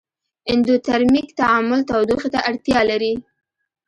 [0.51, 3.13] اندوترمیک تعامل تودوخې ته اړتیا لري.